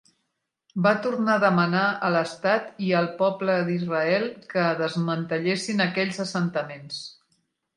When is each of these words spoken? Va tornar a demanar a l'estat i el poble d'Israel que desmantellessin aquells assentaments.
Va 0.85 0.93
tornar 1.05 1.35
a 1.39 1.41
demanar 1.43 1.83
a 2.07 2.09
l'estat 2.15 2.81
i 2.87 2.89
el 3.01 3.09
poble 3.21 3.59
d'Israel 3.69 4.27
que 4.55 4.65
desmantellessin 4.81 5.85
aquells 5.89 6.23
assentaments. 6.25 6.99